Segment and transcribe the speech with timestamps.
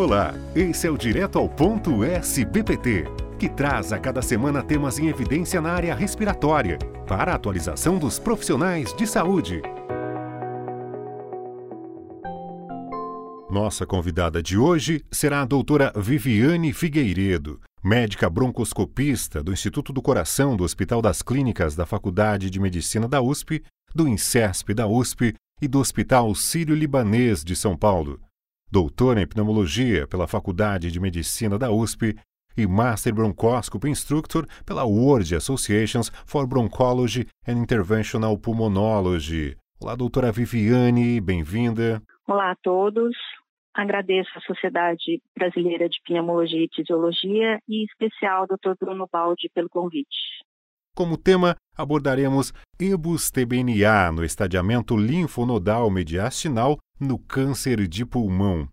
[0.00, 3.04] Olá, esse é o Direto ao Ponto SBPT,
[3.38, 8.18] que traz a cada semana temas em evidência na área respiratória, para a atualização dos
[8.18, 9.60] profissionais de saúde.
[13.50, 20.56] Nossa convidada de hoje será a doutora Viviane Figueiredo, médica broncoscopista do Instituto do Coração
[20.56, 23.62] do Hospital das Clínicas da Faculdade de Medicina da USP,
[23.94, 28.18] do INSESP da USP e do Hospital Sírio-Libanês de São Paulo.
[28.72, 32.14] Doutora em pneumologia pela Faculdade de Medicina da USP
[32.56, 39.56] e Master Bronchoscopy Instructor pela World Associations for Bronchology and Interventional Pulmonology.
[39.80, 42.00] Olá, doutora Viviane, bem-vinda.
[42.28, 43.16] Olá a todos.
[43.74, 48.78] Agradeço à Sociedade Brasileira de Pneumologia e Fisiologia e, em especial, ao Dr.
[48.78, 50.16] Bruno Baldi pelo convite.
[50.94, 58.68] Como tema, abordaremos EBUS-TBNA no estadiamento linfonodal mediastinal no câncer de pulmão.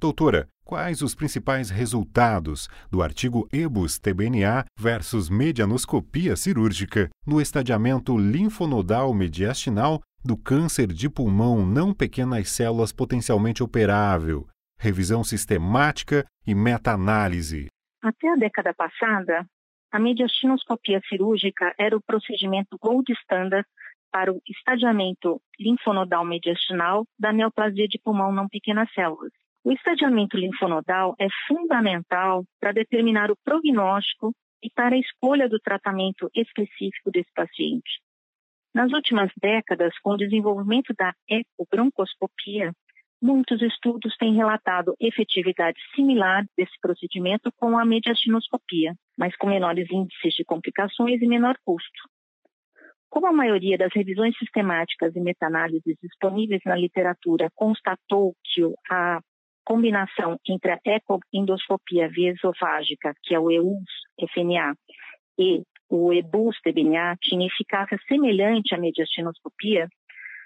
[0.00, 10.00] Doutora, quais os principais resultados do artigo EBUS-TBNA versus medianoscopia cirúrgica no estadiamento linfonodal mediastinal
[10.24, 17.68] do câncer de pulmão não pequenas células potencialmente operável, revisão sistemática e meta-análise.
[18.02, 19.46] Até a década passada,
[19.92, 23.66] a mediastinoscopia cirúrgica era o procedimento gold standard
[24.16, 29.30] para o estadiamento linfonodal mediastinal da neoplasia de pulmão não pequenas células.
[29.62, 34.32] O estadiamento linfonodal é fundamental para determinar o prognóstico
[34.64, 38.00] e para a escolha do tratamento específico desse paciente.
[38.74, 42.72] Nas últimas décadas, com o desenvolvimento da ecobroncoscopia,
[43.20, 50.32] muitos estudos têm relatado efetividade similar desse procedimento com a mediastinoscopia, mas com menores índices
[50.32, 52.15] de complicações e menor custo.
[53.08, 59.20] Como a maioria das revisões sistemáticas e meta-análises disponíveis na literatura constatou que a
[59.64, 64.74] combinação entre a ecoendoscopia via esofágica, que é o EUS-FNA,
[65.38, 69.88] e o EBUS-TBNA tinha eficácia semelhante à mediastinoscopia,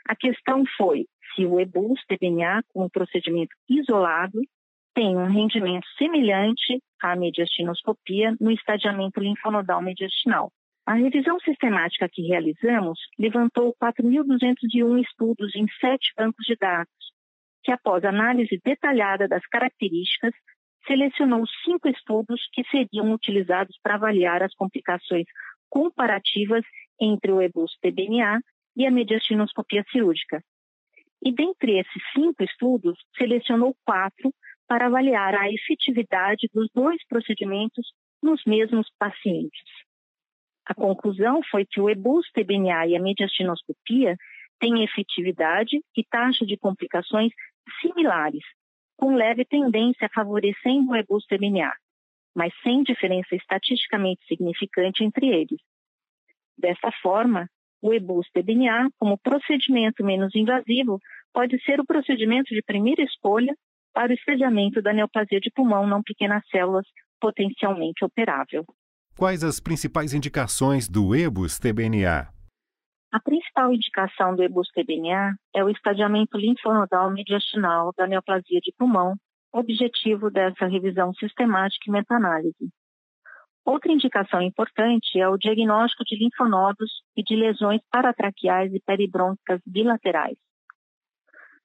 [0.08, 4.40] a questão foi se o EBUS-TBNA, como procedimento isolado,
[4.94, 10.50] tem um rendimento semelhante à mediastinoscopia no estadiamento linfonodal mediastinal.
[10.90, 17.12] A revisão sistemática que realizamos levantou 4.201 estudos em sete bancos de dados,
[17.62, 20.32] que, após análise detalhada das características,
[20.88, 25.26] selecionou cinco estudos que seriam utilizados para avaliar as complicações
[25.68, 26.64] comparativas
[27.00, 28.40] entre o EBUS-TBNA
[28.76, 30.42] e a mediastinoscopia cirúrgica.
[31.24, 34.34] E dentre esses cinco estudos, selecionou quatro
[34.66, 39.89] para avaliar a efetividade dos dois procedimentos nos mesmos pacientes.
[40.70, 44.16] A conclusão foi que o EBUS-TBNA e a mediastinoscopia
[44.60, 47.32] têm efetividade e taxa de complicações
[47.81, 48.44] similares,
[48.97, 51.72] com leve tendência favorecendo o EBUS-TBNA,
[52.36, 55.60] mas sem diferença estatisticamente significante entre eles.
[56.56, 57.48] Dessa forma,
[57.82, 61.00] o EBUS-TBNA, como procedimento menos invasivo,
[61.32, 63.56] pode ser o procedimento de primeira escolha
[63.92, 66.86] para o estadiamento da neoplasia de pulmão não pequenas células
[67.20, 68.64] potencialmente operável.
[69.16, 72.28] Quais as principais indicações do EBUS-TBNA?
[73.12, 79.16] A principal indicação do EBUS-TBNA é o estadiamento linfonodal mediastinal da neoplasia de pulmão,
[79.53, 82.71] objetivo dessa revisão sistemática e meta-análise.
[83.65, 90.38] Outra indicação importante é o diagnóstico de linfonodos e de lesões paratraqueais e peribrôncicas bilaterais.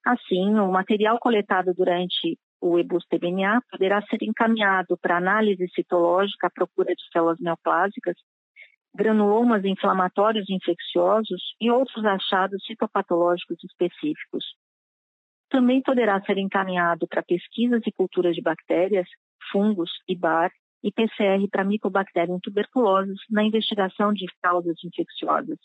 [0.05, 6.93] Assim, o material coletado durante o EBUS-TBNA poderá ser encaminhado para análise citológica à procura
[6.93, 8.15] de células neoplásicas
[8.95, 14.45] granulomas inflamatórios infecciosos e outros achados citopatológicos específicos.
[15.49, 19.07] Também poderá ser encaminhado para pesquisas e culturas de bactérias,
[19.51, 20.51] fungos e bar
[20.83, 25.59] e PCR para Mycobacterium tuberculosis na investigação de causas infecciosas.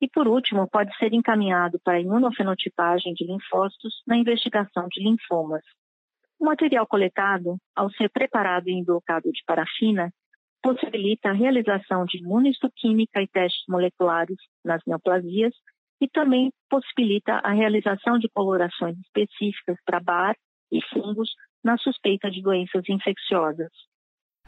[0.00, 5.62] E, por último, pode ser encaminhado para imunofenotipagem de linfócitos na investigação de linfomas.
[6.38, 10.10] O material coletado, ao ser preparado em blocado de parafina,
[10.62, 15.52] possibilita a realização de imunistoquímica e testes moleculares nas neoplasias
[16.00, 20.34] e também possibilita a realização de colorações específicas para bar
[20.72, 21.30] e fungos
[21.62, 23.70] na suspeita de doenças infecciosas.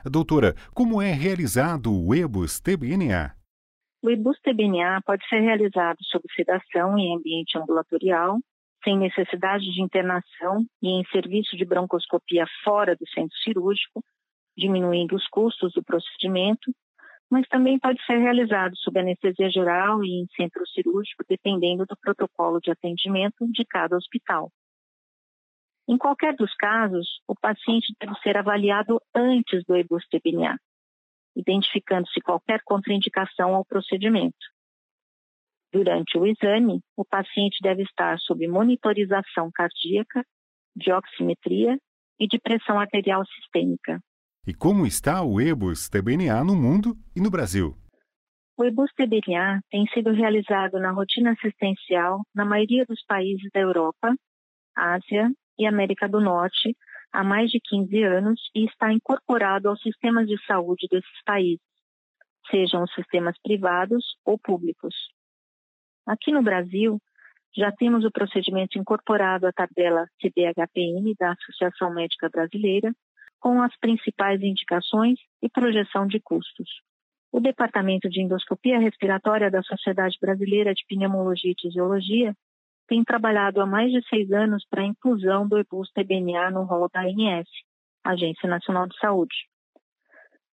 [0.04, 3.41] Doutora, como é realizado o EBUS-TBNA?
[4.04, 8.40] O EBUS-TBNA pode ser realizado sob sedação em ambiente ambulatorial,
[8.82, 14.02] sem necessidade de internação e em serviço de broncoscopia fora do centro cirúrgico,
[14.56, 16.74] diminuindo os custos do procedimento,
[17.30, 22.60] mas também pode ser realizado sob anestesia geral e em centro cirúrgico, dependendo do protocolo
[22.60, 24.50] de atendimento de cada hospital.
[25.88, 30.58] Em qualquer dos casos, o paciente deve ser avaliado antes do ebus-TBNA,
[31.36, 34.36] identificando-se qualquer contraindicação ao procedimento.
[35.72, 40.22] Durante o exame, o paciente deve estar sob monitorização cardíaca,
[40.76, 41.78] de oximetria
[42.20, 43.98] e de pressão arterial sistêmica.
[44.46, 47.74] E como está o EBUS-TBNA no mundo e no Brasil?
[48.58, 54.14] O EBUS-TBNA tem sido realizado na rotina assistencial na maioria dos países da Europa,
[54.74, 56.76] Ásia e América do Norte
[57.12, 61.60] há mais de 15 anos e está incorporado aos sistemas de saúde desses países,
[62.50, 64.94] sejam os sistemas privados ou públicos.
[66.06, 67.00] Aqui no Brasil,
[67.54, 72.92] já temos o procedimento incorporado à tabela CDHPM da Associação Médica Brasileira,
[73.38, 76.68] com as principais indicações e projeção de custos.
[77.30, 82.34] O Departamento de Endoscopia Respiratória da Sociedade Brasileira de Pneumologia e Fisiologia
[82.92, 87.00] tem trabalhado há mais de seis anos para a inclusão do EBUS-TBNA no rol da
[87.00, 87.48] ANS,
[88.04, 89.34] Agência Nacional de Saúde.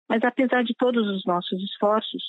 [0.07, 2.21] Mas apesar de todos os nossos esforços,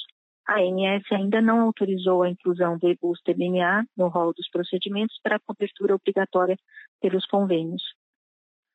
[0.46, 5.94] a ANS ainda não autorizou a inclusão do EBUS-TBNA no rol dos procedimentos para cobertura
[5.94, 6.56] obrigatória
[7.02, 7.82] pelos convênios.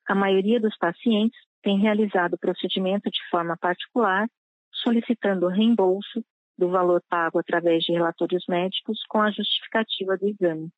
[0.07, 4.29] A maioria dos pacientes tem realizado o procedimento de forma particular,
[4.71, 6.23] solicitando reembolso
[6.55, 10.71] do valor pago através de relatórios médicos com a justificativa do exame.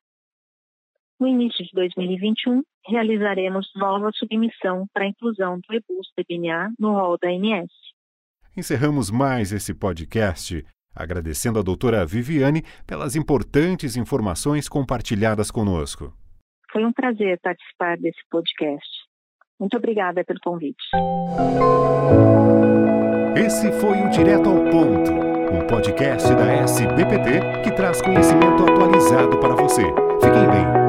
[1.18, 7.28] No início de 2021, realizaremos nova submissão para a inclusão do EBUS-TBNA no rol da
[7.28, 7.70] ANS.
[8.54, 10.62] Encerramos mais esse podcast
[10.94, 16.12] agradecendo a doutora Viviane pelas importantes informações compartilhadas conosco.
[16.72, 18.86] Foi um prazer participar desse podcast.
[19.60, 20.82] Muito obrigada pelo convite.
[23.36, 29.54] Esse foi o Direto ao Ponto, um podcast da SBPT que traz conhecimento atualizado para
[29.54, 29.82] você.
[30.20, 30.85] Fiquem bem